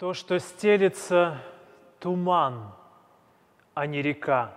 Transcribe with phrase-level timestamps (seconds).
[0.00, 1.42] То, что стелится
[1.98, 2.72] туман,
[3.74, 4.54] а не река,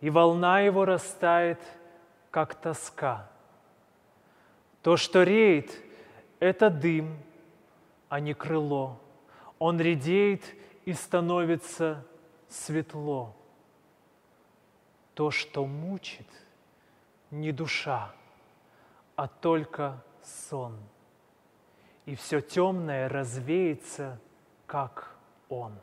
[0.00, 1.58] и волна его растает,
[2.30, 3.28] как тоска.
[4.82, 5.76] То, что реет,
[6.38, 7.18] это дым,
[8.08, 9.00] а не крыло.
[9.58, 10.44] Он редеет
[10.84, 12.06] и становится
[12.48, 13.34] светло.
[15.14, 16.28] То, что мучит,
[17.32, 18.14] не душа,
[19.16, 20.78] а только сон.
[22.04, 24.20] И все темное развеется,
[24.66, 25.16] как
[25.48, 25.78] он.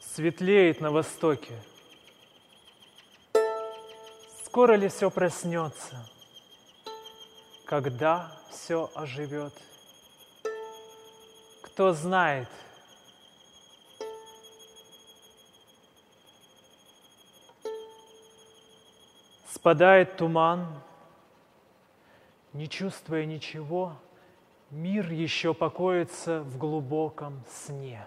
[0.00, 1.54] Светлеет на востоке.
[4.44, 5.96] Скоро ли все проснется?
[7.64, 9.54] Когда все оживет?
[11.62, 12.48] Кто знает–
[19.60, 20.66] Спадает туман,
[22.54, 23.92] не чувствуя ничего,
[24.70, 28.06] мир еще покоится в глубоком сне.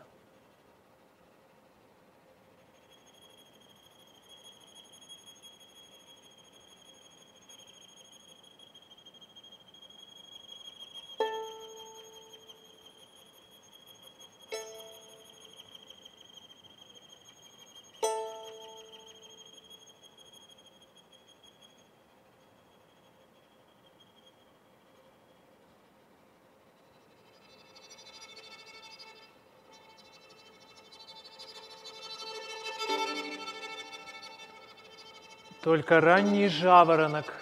[35.64, 37.34] Только ранний жаворонок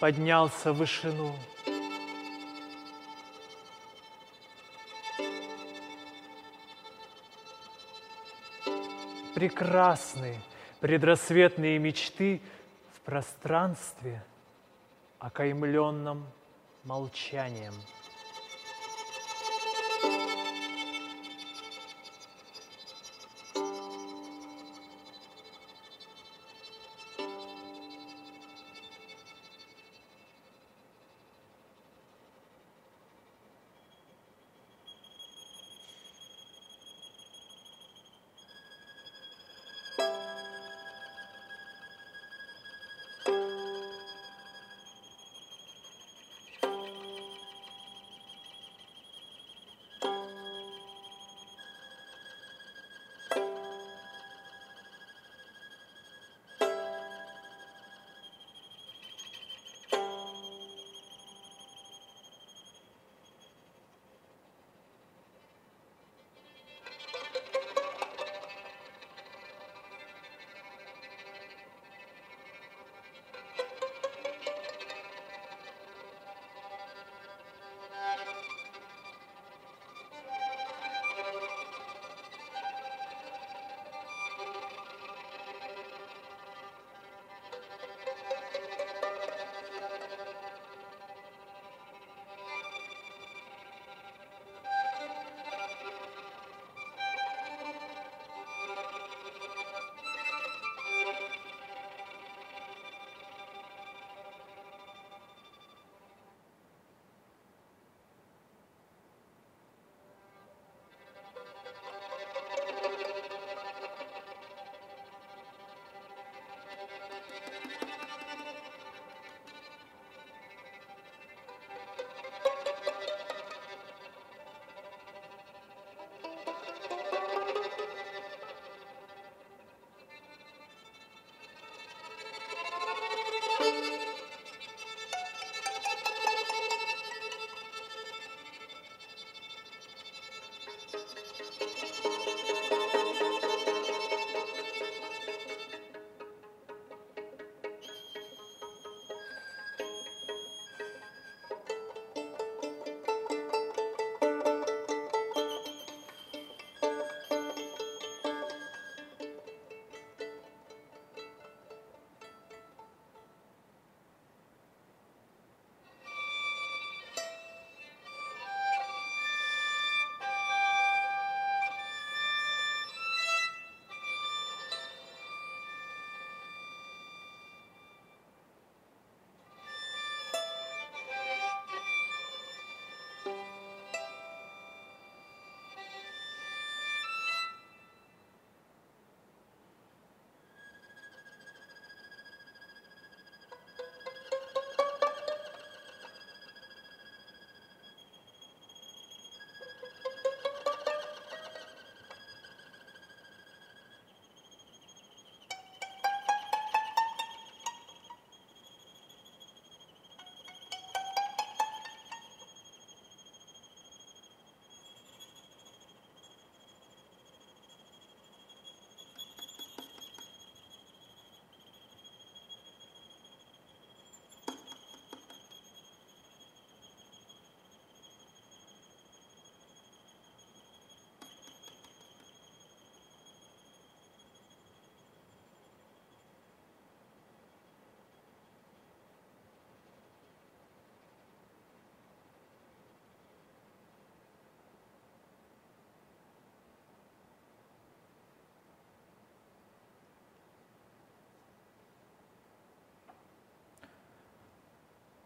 [0.00, 1.34] поднялся в вышину.
[9.34, 10.40] Прекрасные
[10.80, 12.40] предрассветные мечты
[12.94, 14.24] в пространстве,
[15.18, 16.26] окаймленном
[16.82, 17.74] молчанием.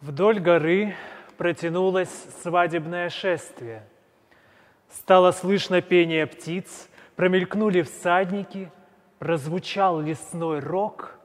[0.00, 0.97] Вдоль горы
[1.37, 2.08] протянулось
[2.43, 3.87] свадебное шествие.
[4.91, 8.70] Стало слышно пение птиц, промелькнули всадники,
[9.19, 11.19] прозвучал лесной рог,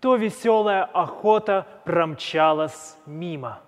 [0.00, 3.60] то веселая охота промчалась мимо–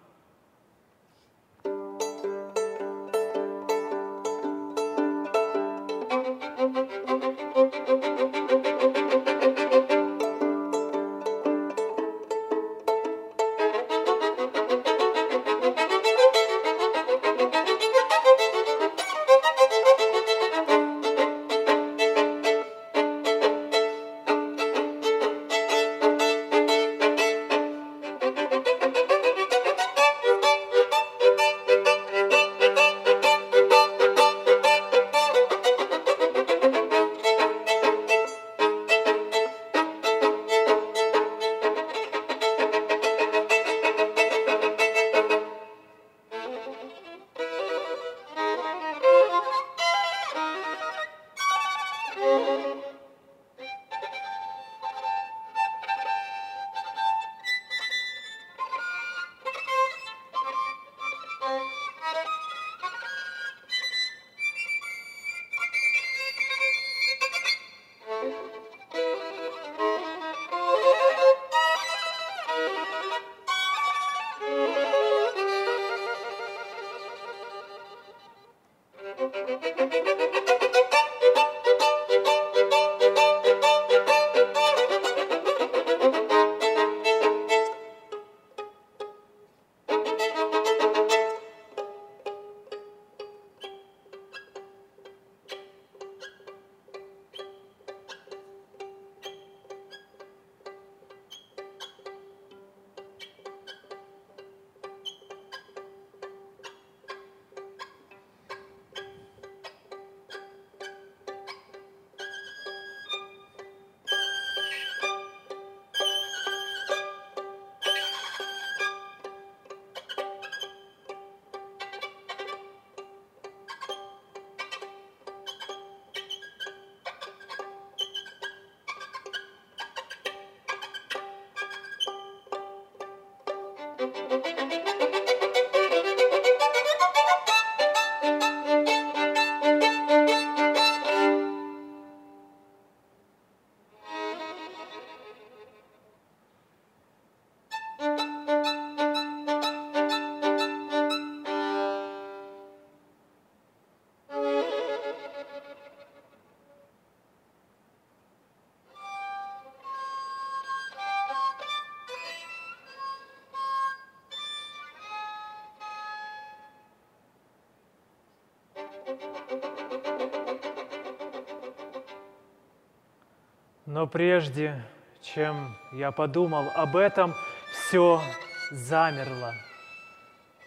[173.98, 174.80] Но прежде,
[175.20, 177.34] чем я подумал об этом,
[177.72, 178.22] все
[178.70, 179.54] замерло.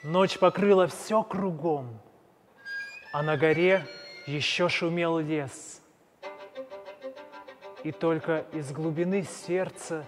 [0.03, 1.97] Ночь покрыла все кругом,
[3.13, 3.85] а на горе
[4.27, 5.81] еще шумел лес.
[7.85, 10.05] И только из глубины сердца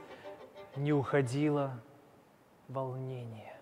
[0.75, 1.81] не уходило
[2.67, 3.52] волнение.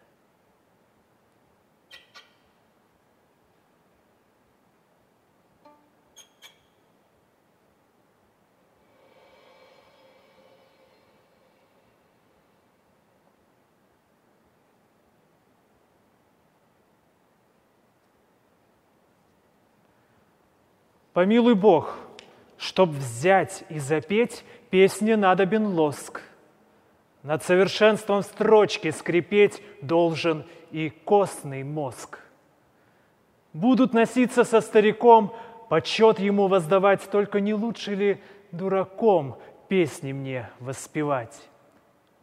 [21.13, 21.97] Помилуй Бог,
[22.57, 26.21] чтоб взять и запеть, песне надобен лоск.
[27.23, 32.19] Над совершенством строчки скрипеть должен и костный мозг.
[33.51, 35.35] Будут носиться со стариком,
[35.69, 39.37] почет ему воздавать, только не лучше ли дураком
[39.67, 41.37] песни мне воспевать?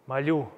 [0.06, 0.48] Молю,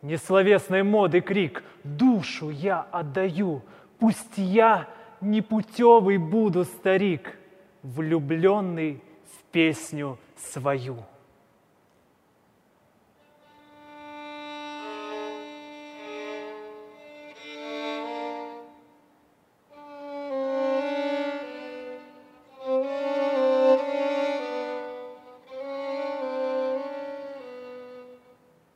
[0.00, 3.62] несловесной моды крик, душу я отдаю,
[3.98, 4.86] пусть я
[5.20, 7.36] непутевый буду старик–
[7.82, 10.98] влюбленный в песню свою.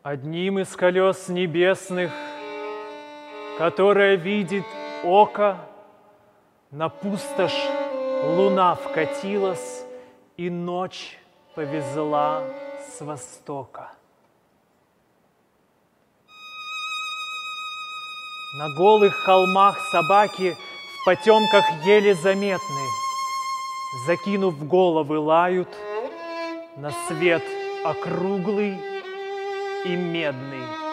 [0.03, 2.13] Одним из колес небесных,
[3.59, 4.65] которое видит
[5.03, 5.59] око
[6.71, 7.84] на пустошь
[8.27, 9.85] Луна вкатилась,
[10.37, 11.19] и ночь
[11.55, 12.43] повезла
[12.89, 13.93] с востока.
[18.59, 22.87] На голых холмах собаки в потемках еле заметны.
[24.07, 25.69] Закинув головы, лают
[26.77, 27.43] на свет
[27.85, 28.79] округлый
[29.85, 30.84] и медный.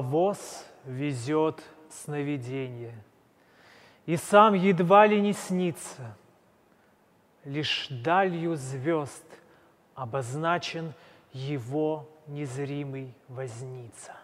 [0.00, 2.94] А воз везет сновидение.
[4.06, 6.16] И сам едва ли не снится,
[7.44, 9.26] лишь далью звезд
[9.94, 10.94] обозначен
[11.34, 14.16] его незримый возница.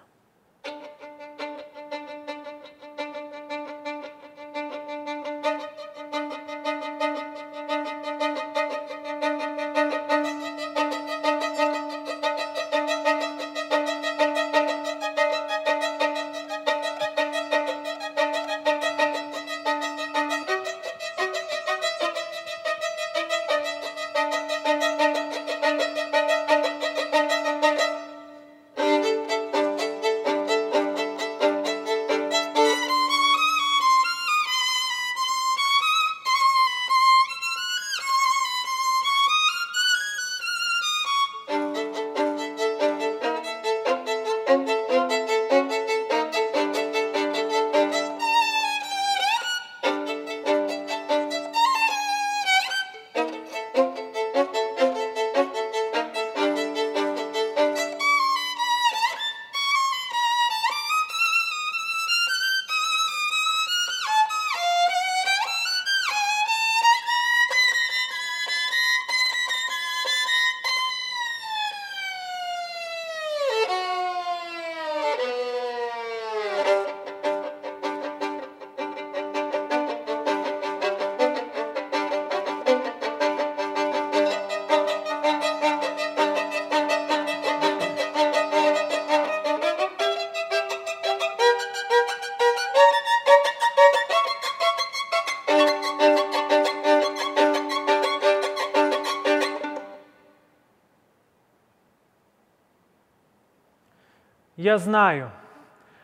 [104.66, 105.30] Я знаю,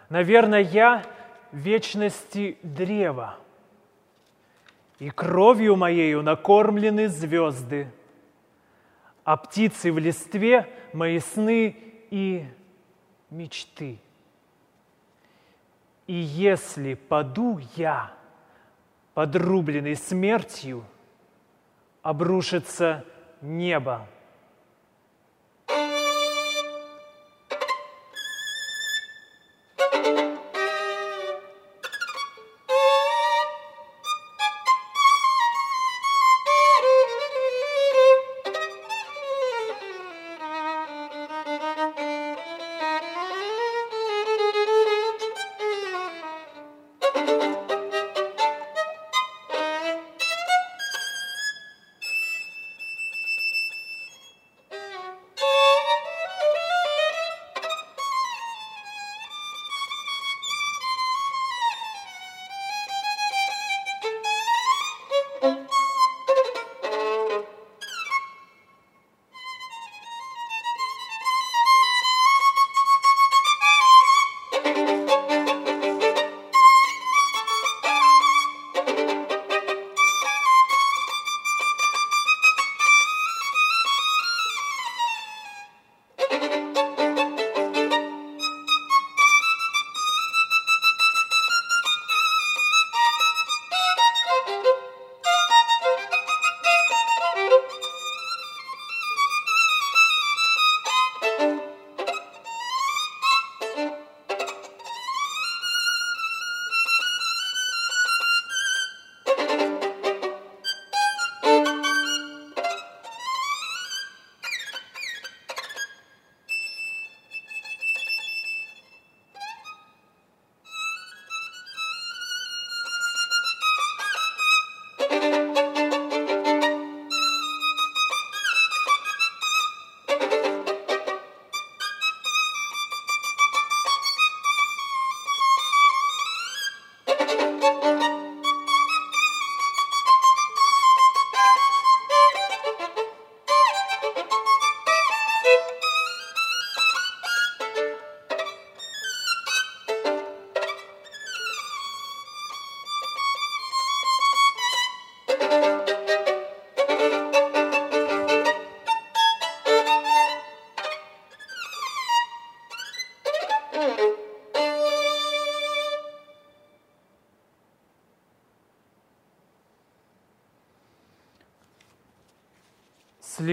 [0.08, 1.04] наверное, я
[1.50, 3.36] вечности древа,
[5.00, 7.90] и кровью моею накормлены звезды,
[9.24, 11.76] а птицы в листве мои сны
[12.12, 12.46] и
[13.30, 13.98] мечты.
[16.06, 18.12] И если паду я,
[19.12, 20.84] подрубленный смертью,
[22.02, 23.04] обрушится
[23.40, 24.06] небо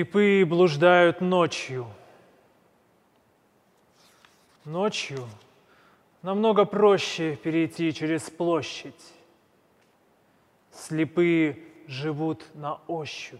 [0.10, 1.86] Слепые блуждают ночью.
[4.65, 5.28] Ночью
[6.24, 9.13] намного проще перейти через площадь.
[10.72, 13.39] Слепые живут на ощупь.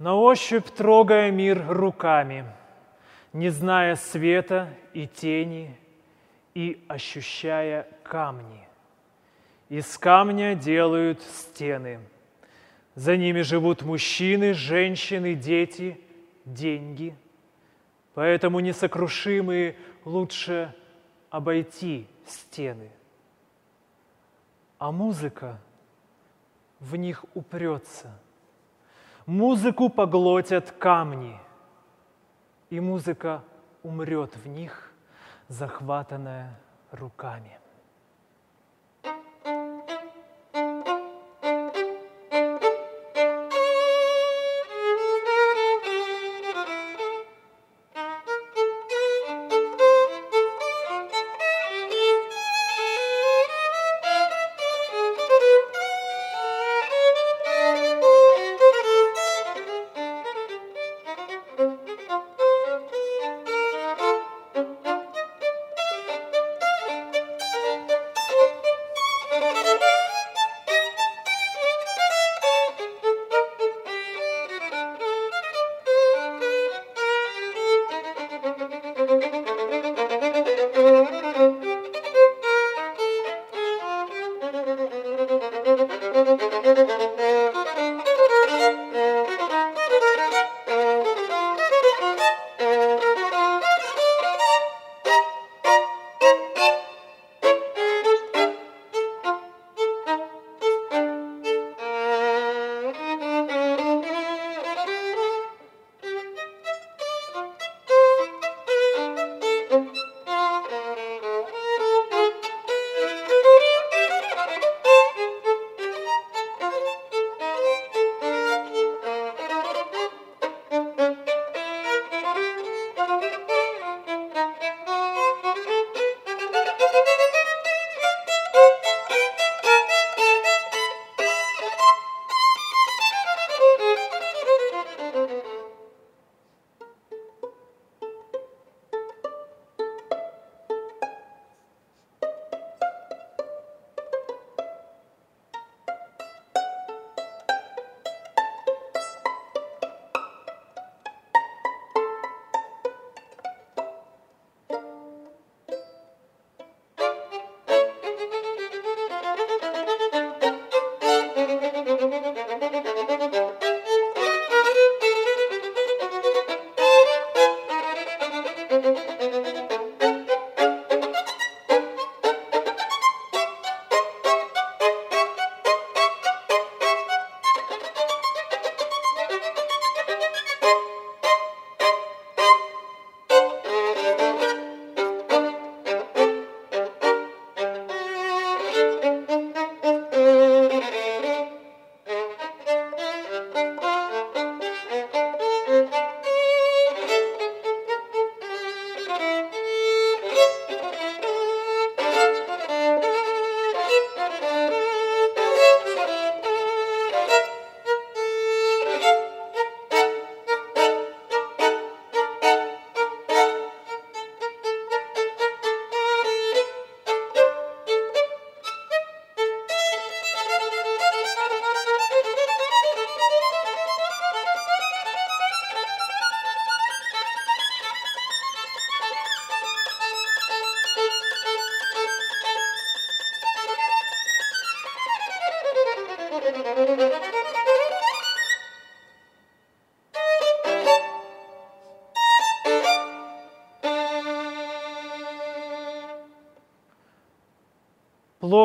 [0.00, 2.44] На ощупь трогая мир руками,
[3.32, 5.78] не зная света и тени,
[6.54, 8.66] и ощущая камни.
[9.68, 12.00] Из камня делают стены–
[12.98, 16.00] за ними живут мужчины, женщины, дети,
[16.44, 17.16] деньги.
[18.14, 20.74] Поэтому несокрушимые лучше
[21.30, 22.90] обойти стены.
[24.78, 25.60] А музыка
[26.80, 28.18] в них упрется.
[29.26, 31.38] Музыку поглотят камни,
[32.68, 33.44] и музыка
[33.84, 34.92] умрет в них,
[35.46, 36.58] захватанная
[36.90, 37.60] руками.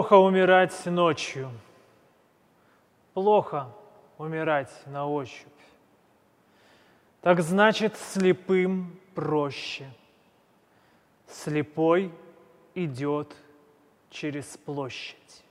[0.04, 1.50] Плохо умирать ночью,
[3.14, 3.70] плохо
[4.18, 5.48] умирать на ощупь.
[7.22, 9.90] Так значит, слепым проще.
[11.26, 12.12] Слепой
[12.76, 13.34] идет
[14.10, 15.43] через площадь.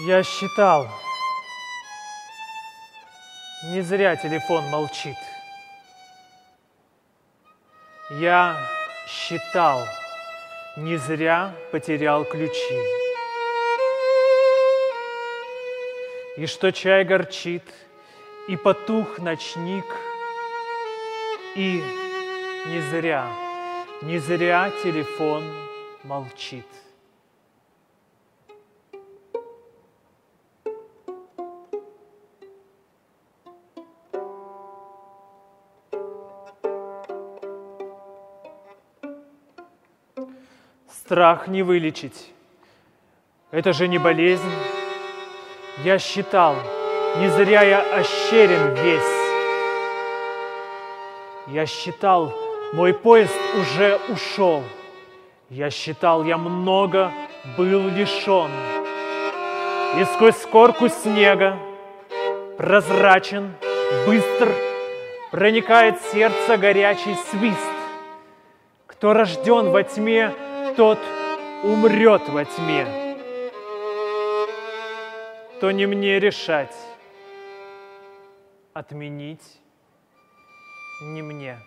[0.00, 0.88] Я считал,
[3.64, 5.16] не зря телефон молчит.
[8.10, 8.56] Я
[9.08, 9.84] считал,
[10.76, 12.78] не зря потерял ключи.
[16.36, 17.64] И что чай горчит,
[18.46, 19.84] и потух ночник,
[21.56, 21.82] и
[22.66, 23.26] не зря,
[24.02, 25.42] не зря телефон
[26.04, 26.66] молчит.
[41.08, 42.30] Страх не вылечить.
[43.50, 44.52] Это же не болезнь.
[45.82, 46.54] Я считал,
[47.16, 49.02] не зря я ощерен весь.
[51.46, 52.34] Я считал,
[52.74, 54.62] мой поезд уже ушел.
[55.48, 57.10] Я считал, я много
[57.56, 58.50] был лишен.
[59.98, 61.56] И сквозь скорку снега
[62.58, 63.54] прозрачен,
[64.06, 64.50] быстр,
[65.30, 67.72] проникает сердце горячий свист.
[68.86, 70.34] Кто рожден во тьме,
[70.78, 71.00] тот
[71.64, 72.86] умрет во тьме,
[75.60, 76.76] то не мне решать,
[78.74, 79.60] отменить
[81.02, 81.58] не мне.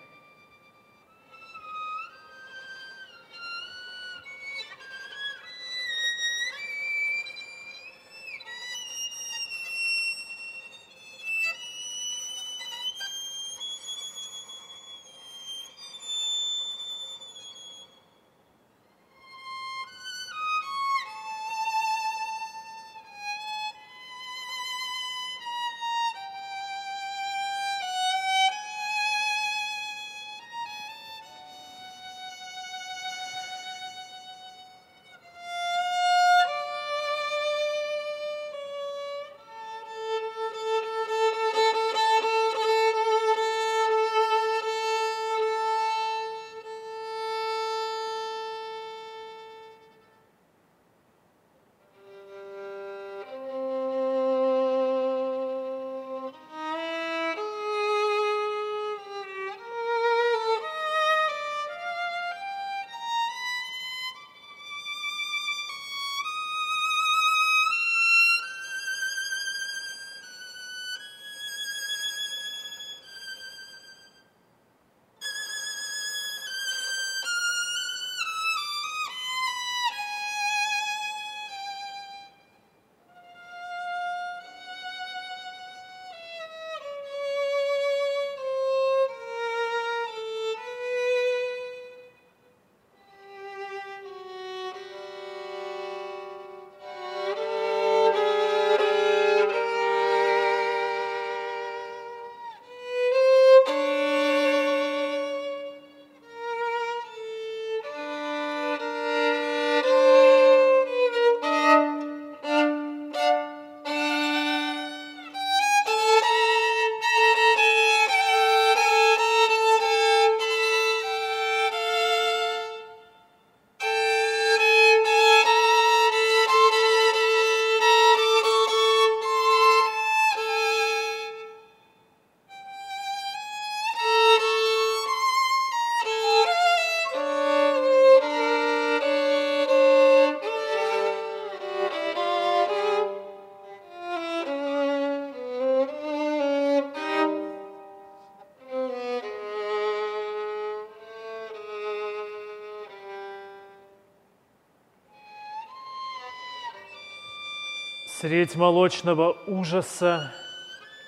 [158.32, 160.32] Средь молочного ужаса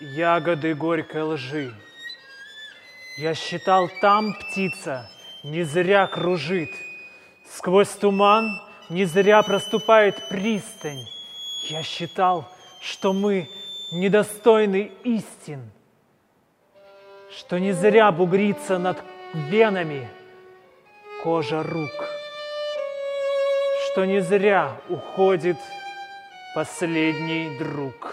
[0.01, 1.73] ягоды горькой лжи.
[3.17, 5.09] Я считал, там птица
[5.41, 6.69] не зря кружит.
[7.49, 10.99] Сквозь туман не зря проступает пристань.
[11.69, 12.45] Я считал,
[12.81, 13.47] что мы
[13.93, 15.71] недостойны истин,
[17.31, 19.01] что не зря бугрится над
[19.33, 20.09] венами
[21.23, 22.09] кожа рук,
[23.85, 25.55] что не зря уходит
[26.53, 28.12] последний друг.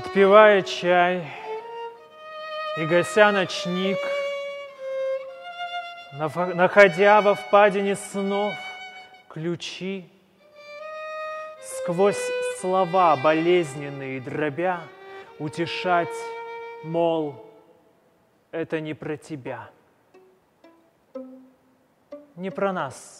[0.00, 1.30] Отпивая чай
[2.78, 3.98] и гася ночник,
[6.54, 8.54] Находя во впадине снов
[9.28, 10.08] ключи,
[11.60, 12.24] Сквозь
[12.60, 14.80] слова болезненные дробя,
[15.38, 16.08] Утешать,
[16.82, 17.34] мол,
[18.52, 19.68] это не про тебя,
[22.36, 23.19] не про нас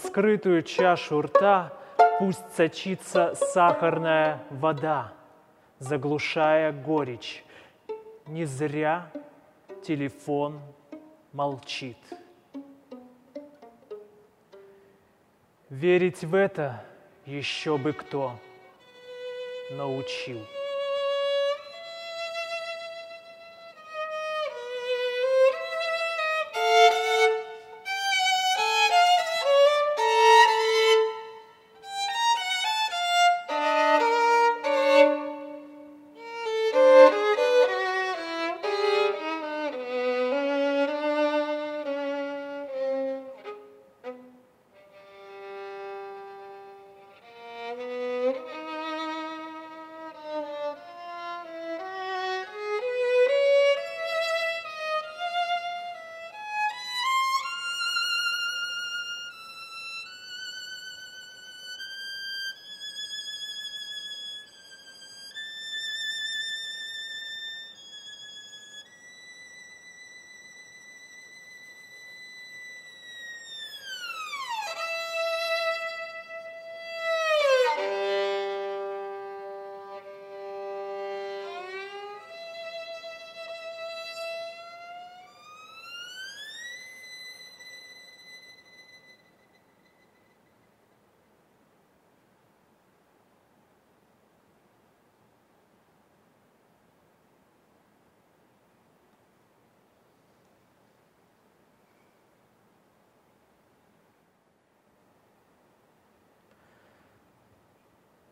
[0.00, 1.72] раскрытую чашу рта
[2.18, 5.12] пусть сочится сахарная вода,
[5.78, 7.44] заглушая горечь.
[8.26, 9.10] Не зря
[9.82, 10.60] телефон
[11.32, 11.98] молчит.
[15.68, 16.82] Верить в это
[17.26, 18.32] еще бы кто
[19.70, 20.40] научил.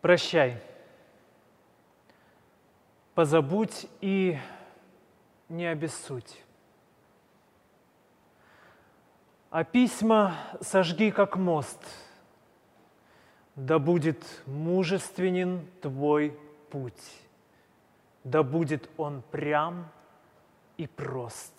[0.08, 0.58] Прощай.
[3.14, 4.38] Позабудь и
[5.50, 6.42] не обессудь.
[9.50, 11.82] А письма сожги, как мост.
[13.54, 16.30] Да будет мужественен твой
[16.70, 17.20] путь.
[18.24, 19.90] Да будет он прям
[20.78, 21.52] и прост.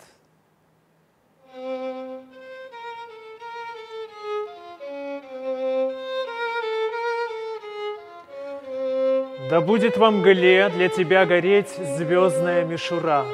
[9.50, 13.24] Да будет во мгле для тебя гореть звездная мишура.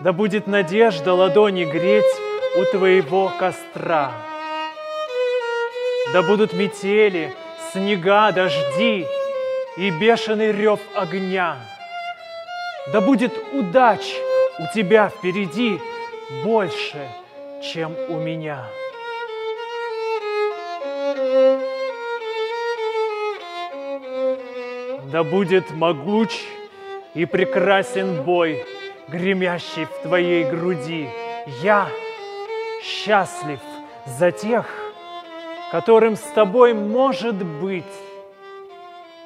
[0.00, 2.04] Да будет надежда ладони греть
[2.56, 4.10] у твоего костра.
[6.12, 7.32] Да будут метели,
[7.70, 9.06] снега, дожди
[9.76, 11.58] и бешеный рев огня.
[12.92, 14.02] Да будет удач
[14.58, 15.78] у тебя впереди
[16.42, 17.06] больше,
[17.62, 18.66] чем у меня.
[25.12, 26.30] Да будет могуч
[27.12, 28.64] и прекрасен бой,
[29.08, 31.06] гремящий в твоей груди.
[31.62, 31.86] Я
[32.82, 33.60] счастлив
[34.06, 34.64] за тех,
[35.70, 37.84] которым с тобой может быть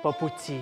[0.03, 0.61] по пути.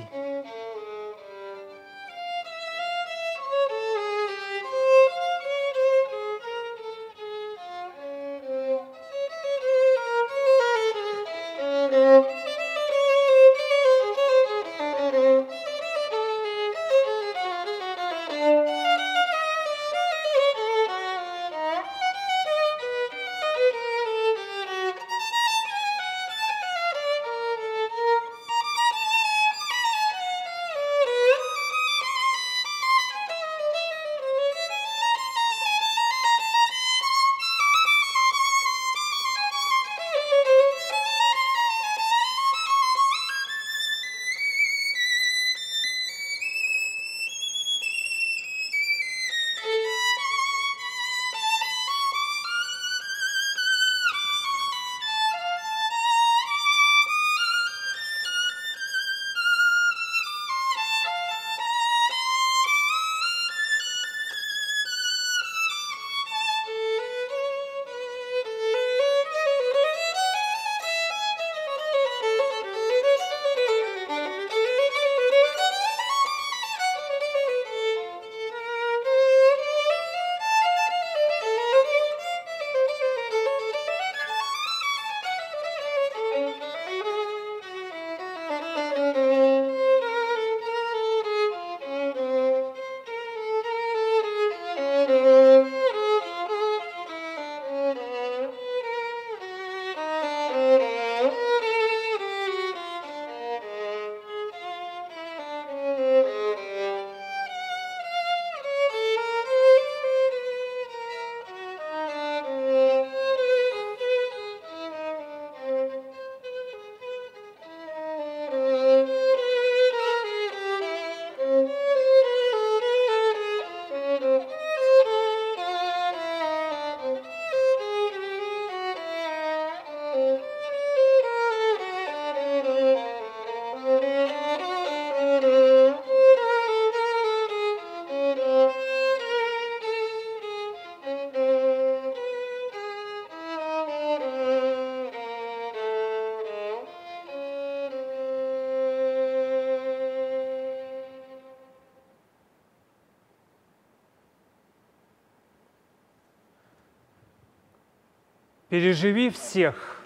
[158.75, 160.05] Переживи всех,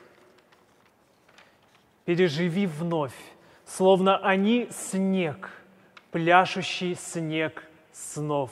[2.04, 3.16] переживи вновь,
[3.64, 5.50] словно они снег,
[6.10, 8.50] пляшущий снег снов.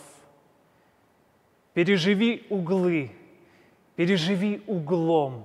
[1.75, 3.11] Переживи углы,
[3.95, 5.45] переживи углом,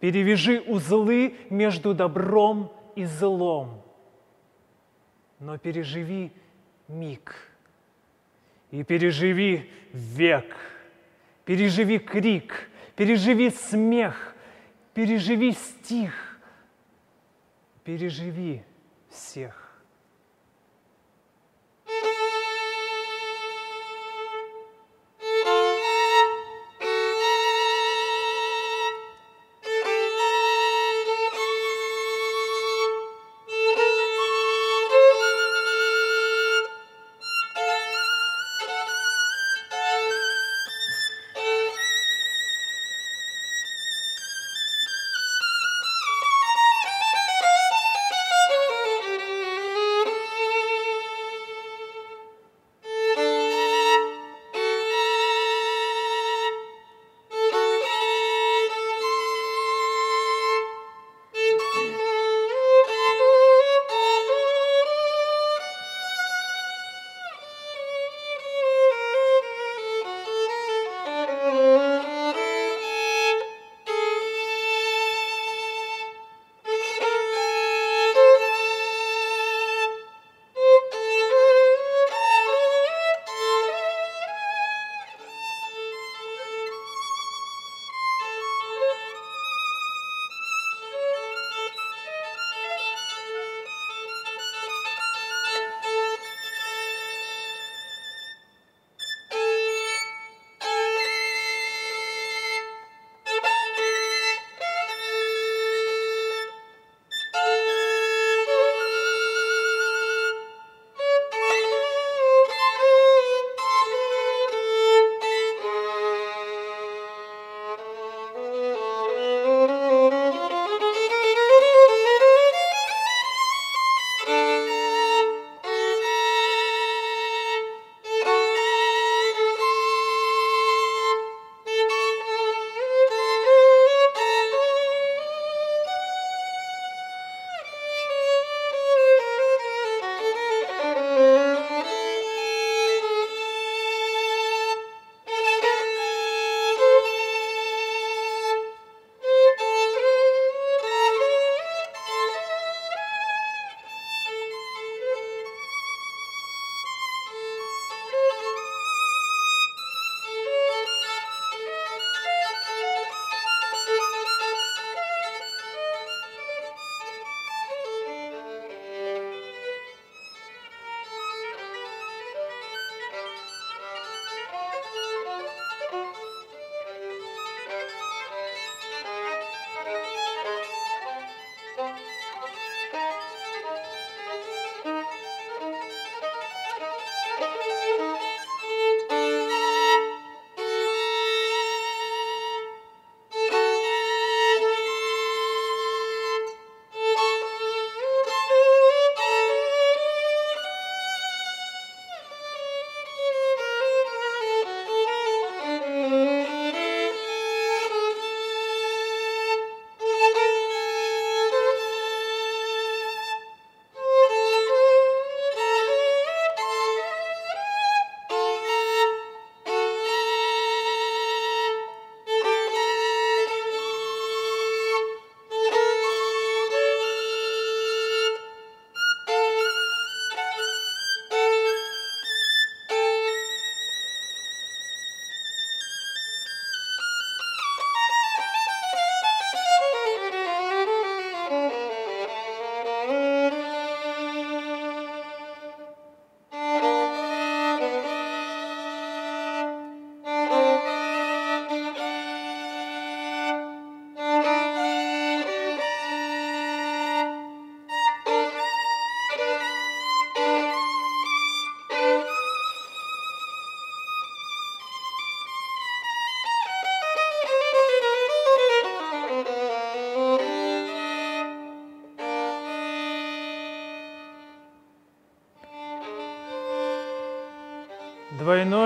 [0.00, 3.80] перевяжи узлы между добром и злом.
[5.40, 6.30] Но переживи
[6.88, 7.34] миг.
[8.70, 10.54] И переживи век,
[11.46, 14.36] переживи крик– переживи смех,
[14.92, 16.40] переживи стих,
[17.82, 18.60] переживи
[19.10, 19.63] всех.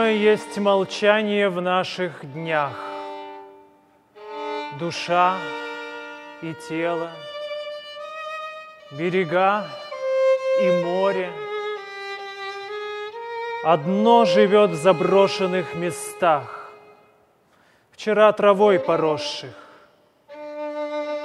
[0.09, 2.73] Двойное есть молчание в наших днях.
[4.81, 5.37] Душа
[6.41, 7.11] и тело,
[8.91, 9.67] берега
[10.63, 11.31] и море.
[13.63, 16.73] Одно живет в заброшенных местах,
[17.93, 19.55] Вчера травой поросших,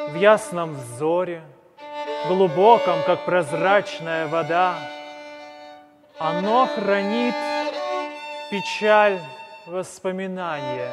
[0.09, 1.41] В ясном взоре,
[2.27, 4.75] глубоком, как прозрачная вода,
[6.19, 7.52] Оно хранит
[8.53, 9.19] печаль
[9.65, 10.91] воспоминания.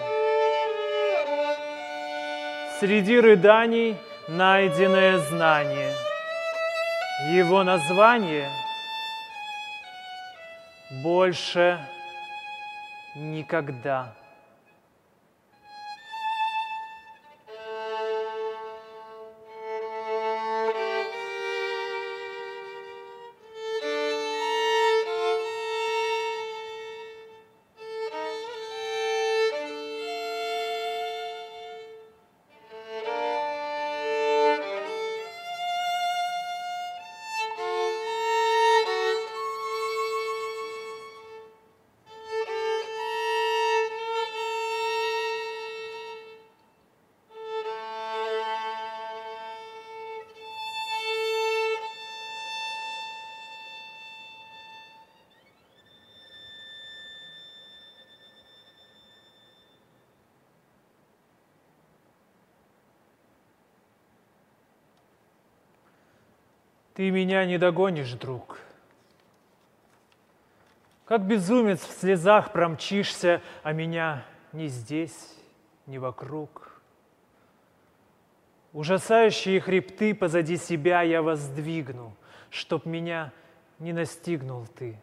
[2.81, 3.97] Среди рыданий
[4.29, 5.93] найденное знание.
[7.35, 8.49] Его название
[11.03, 11.79] больше
[13.15, 14.15] никогда.
[67.01, 68.59] Ты меня не догонишь, друг.
[71.07, 74.23] Как безумец в слезах промчишься, а меня
[74.53, 75.35] ни здесь,
[75.87, 76.79] ни вокруг.
[78.75, 82.15] Ужасающие хребты позади себя я воздвигну,
[82.51, 83.33] Чтоб меня
[83.79, 85.01] не настигнул ты.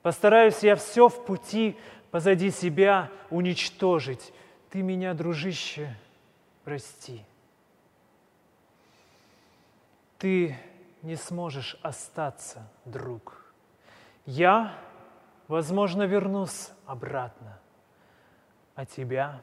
[0.00, 1.76] Постараюсь я все в пути
[2.10, 4.32] позади себя уничтожить.
[4.70, 5.94] Ты меня, дружище,
[6.64, 7.22] прости
[10.22, 10.56] ты
[11.02, 13.52] не сможешь остаться, друг.
[14.24, 14.72] Я,
[15.48, 17.58] возможно, вернусь обратно,
[18.76, 19.42] а тебя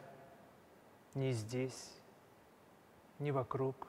[1.15, 1.91] ни здесь,
[3.19, 3.88] ни вокруг.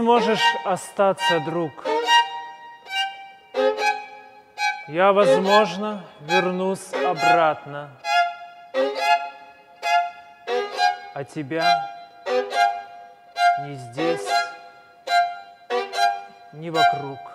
[0.00, 1.84] Сможешь остаться, друг.
[4.88, 7.90] Я, возможно, вернусь обратно.
[11.12, 11.86] А тебя
[13.62, 14.26] ни здесь,
[16.54, 17.29] ни вокруг.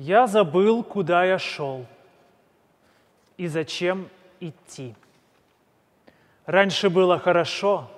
[0.00, 1.84] Я забыл, куда я шел
[3.36, 4.94] и зачем идти.
[6.46, 7.90] Раньше было хорошо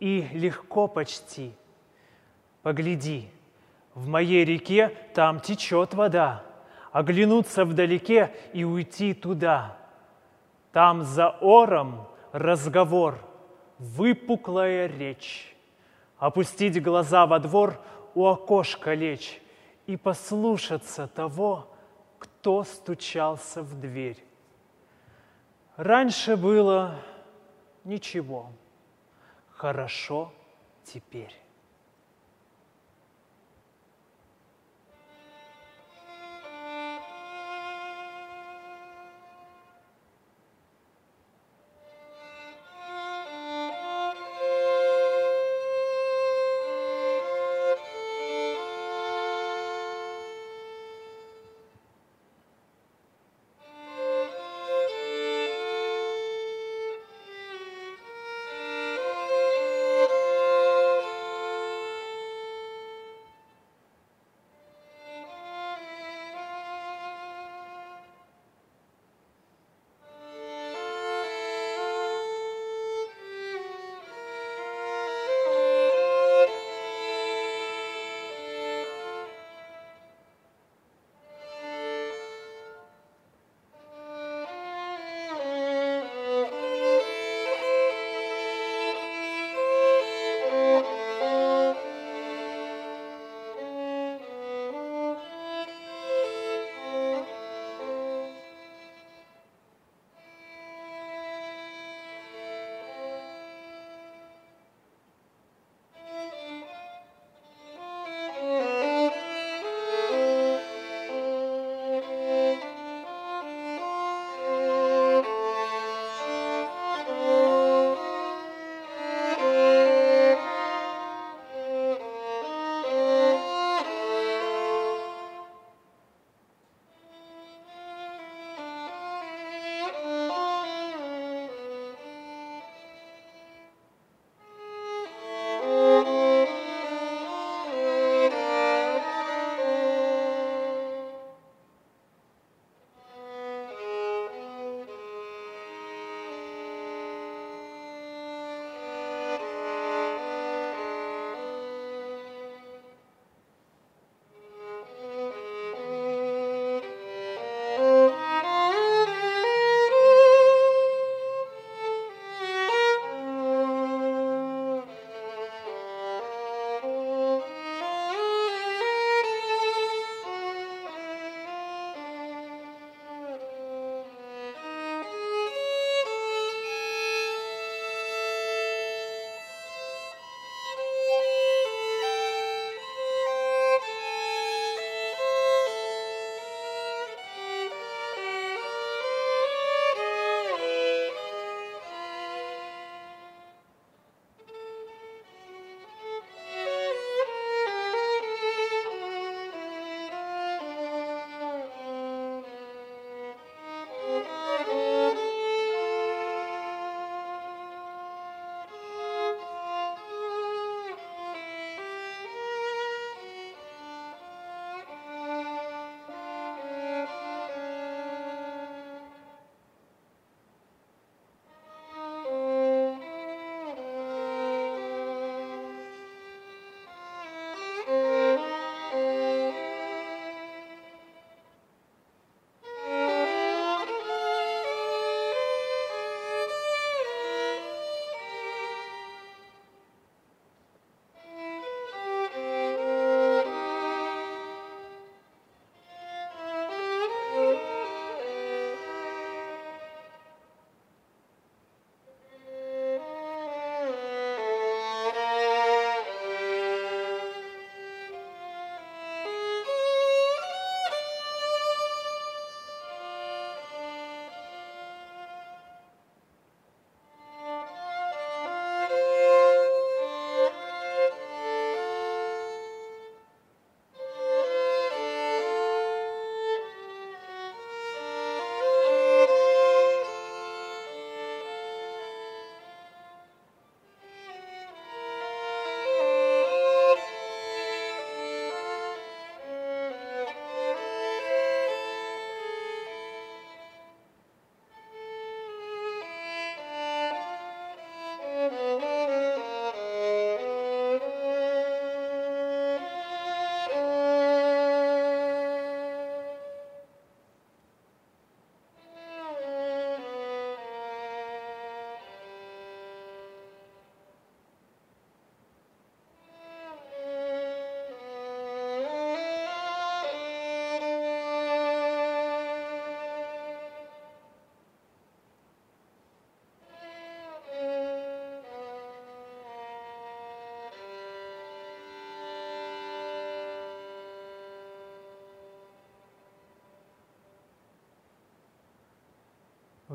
[0.00, 1.52] и легко почти.
[2.62, 3.28] Погляди,
[3.94, 6.42] в моей реке там течет вода,
[6.92, 9.76] оглянуться вдалеке и уйти туда.
[10.72, 13.18] Там за ором разговор,
[13.78, 15.54] выпуклая речь.
[16.16, 17.78] Опустить глаза во двор,
[18.14, 19.42] у окошка лечь
[19.88, 21.66] и послушаться того,
[22.18, 24.22] кто стучался в дверь.
[25.76, 27.00] Раньше было
[27.84, 28.52] ничего,
[29.50, 30.30] хорошо
[30.84, 31.34] теперь.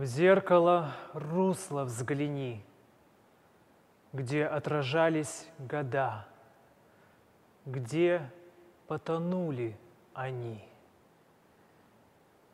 [0.03, 2.61] В зеркало русло взгляни,
[4.11, 6.27] Где отражались года,
[7.65, 8.29] Где
[8.87, 9.77] потонули
[10.13, 10.61] они.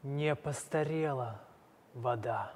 [0.04, 1.42] Не постарела
[1.96, 2.54] вода.